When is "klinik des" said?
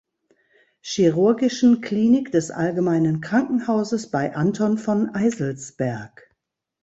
1.81-2.49